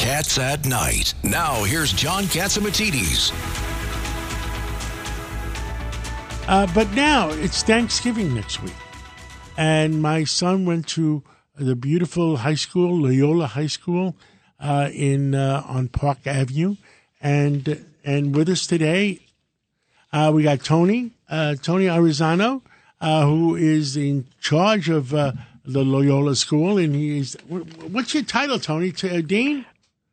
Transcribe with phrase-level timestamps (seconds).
[0.00, 1.12] Cats at Night.
[1.22, 3.32] Now, here's John Catsimatidis.
[6.48, 8.72] Uh, but now it's Thanksgiving next week.
[9.58, 11.22] And my son went to
[11.54, 14.16] the beautiful high school, Loyola High School,
[14.58, 16.76] uh, in uh, on Park Avenue.
[17.20, 19.20] And and with us today,
[20.14, 22.62] uh, we got Tony, uh, Tony Oroszlany,
[23.02, 25.34] uh, who is in charge of the
[25.66, 26.78] Loyola School.
[26.78, 28.92] And he's, what's your title, Tony?
[28.92, 29.66] T- Dean?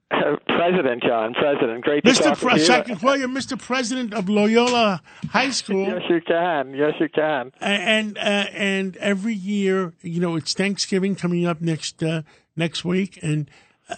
[0.48, 1.84] President, John, President.
[1.84, 2.24] Great to Mr.
[2.24, 2.74] talk Pre- to you.
[2.74, 3.60] I can call you Mr.
[3.60, 5.86] President of Loyola High School.
[5.86, 6.74] Yes, you can.
[6.74, 7.52] Yes, you can.
[7.60, 12.22] and uh, and every year, you know, it's Thanksgiving coming up next uh,
[12.56, 13.50] next week, and
[13.90, 13.96] uh,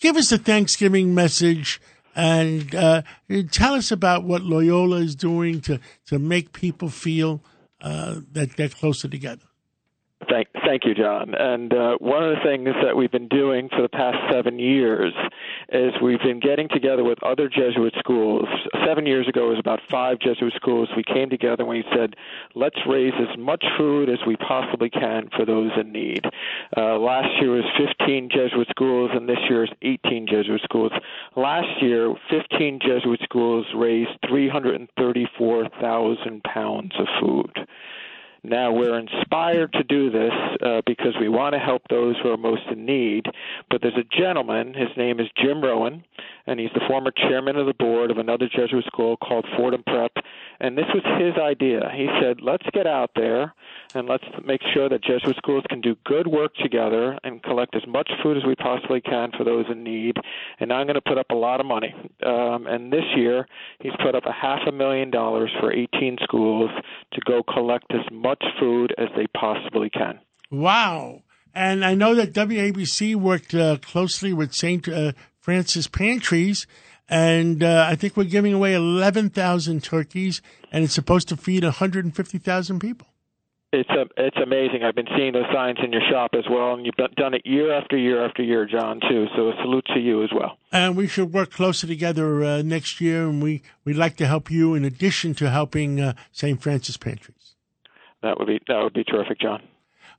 [0.00, 1.80] give us a Thanksgiving message
[2.16, 3.02] and uh,
[3.50, 7.42] tell us about what Loyola is doing to to make people feel
[7.82, 9.44] uh, that they're closer together.
[10.66, 11.34] Thank, you, John.
[11.38, 15.12] And uh, one of the things that we've been doing for the past seven years
[15.72, 18.48] is we've been getting together with other Jesuit schools.
[18.84, 20.88] Seven years ago, it was about five Jesuit schools.
[20.96, 22.16] We came together and we said,
[22.56, 26.24] let's raise as much food as we possibly can for those in need.
[26.76, 30.90] Uh, last year was 15 Jesuit schools, and this year is 18 Jesuit schools.
[31.36, 37.56] Last year, 15 Jesuit schools raised 334,000 pounds of food.
[38.48, 40.32] Now, we're inspired to do this
[40.64, 43.26] uh, because we want to help those who are most in need.
[43.68, 46.04] But there's a gentleman, his name is Jim Rowan,
[46.46, 50.12] and he's the former chairman of the board of another Jesuit school called Fordham Prep.
[50.60, 51.90] And this was his idea.
[51.94, 53.54] He said, let's get out there
[53.94, 57.82] and let's make sure that Jesuit schools can do good work together and collect as
[57.86, 60.16] much food as we possibly can for those in need.
[60.60, 61.94] And I'm going to put up a lot of money.
[62.24, 63.46] Um, and this year,
[63.80, 66.70] he's put up a half a million dollars for 18 schools
[67.12, 70.18] to go collect as much food as they possibly can.
[70.50, 71.22] Wow!
[71.54, 74.86] And I know that WABC worked uh, closely with St.
[74.86, 75.12] Uh,
[75.46, 76.66] Francis Pantries.
[77.08, 82.80] And uh, I think we're giving away 11,000 turkeys, and it's supposed to feed 150,000
[82.80, 83.06] people.
[83.72, 84.82] It's a, it's amazing.
[84.82, 87.72] I've been seeing those signs in your shop as well, and you've done it year
[87.72, 89.26] after year after year, John, too.
[89.36, 90.58] So a salute to you as well.
[90.72, 94.50] And we should work closer together uh, next year, and we, we'd like to help
[94.50, 96.60] you in addition to helping uh, St.
[96.60, 97.54] Francis Pantries.
[98.22, 99.62] That would be that would be terrific, John.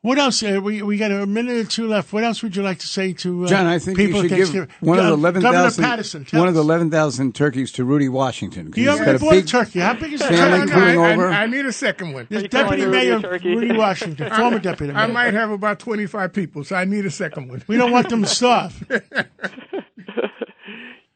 [0.08, 0.42] What else?
[0.42, 2.14] Uh, we we got a minute or two left.
[2.14, 3.66] What else would you like to say to uh, John?
[3.66, 4.70] I think people you should give Thanksgiving?
[4.80, 6.26] one of the Gov- eleven Governor Paterson.
[6.32, 6.66] one of the us.
[6.66, 8.72] eleven thousand turkeys to Rudy Washington.
[8.72, 9.80] Do you He's have got a big turkey?
[9.82, 10.30] How big is that?
[10.30, 10.72] turkey?
[10.72, 11.28] Coming I, over.
[11.28, 12.26] I, I need a second one.
[12.30, 13.54] There's Deputy Mayor turkey?
[13.54, 15.04] Rudy Washington, former Deputy Mayor.
[15.04, 17.66] I might have about 25 people, so I need a second one.
[17.68, 18.82] We don't want them to starve.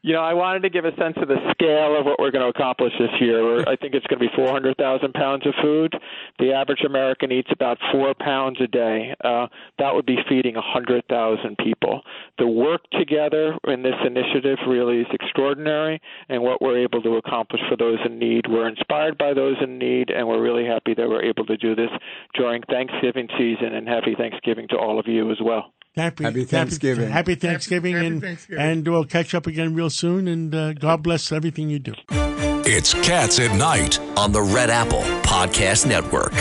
[0.04, 2.42] You know, I wanted to give a sense of the scale of what we're going
[2.42, 3.60] to accomplish this year.
[3.68, 5.94] I think it's going to be 400,000 pounds of food.
[6.40, 9.14] The average American eats about four pounds a day.
[9.22, 9.46] Uh,
[9.78, 12.02] that would be feeding 100,000 people.
[12.38, 17.62] The work together in this initiative really is extraordinary, and what we're able to accomplish
[17.68, 18.46] for those in need.
[18.48, 21.76] We're inspired by those in need, and we're really happy that we're able to do
[21.76, 21.90] this
[22.34, 23.72] during Thanksgiving season.
[23.72, 25.72] And happy Thanksgiving to all of you as well.
[25.94, 27.10] Happy, Happy Thanksgiving.
[27.10, 28.64] Happy, Thanksgiving, happy and Thanksgiving.
[28.64, 30.26] and we'll catch up again real soon.
[30.26, 31.92] And uh, God bless everything you do.
[32.64, 33.98] It's Cats at Night.
[34.16, 36.32] on the Red Apple Podcast Network.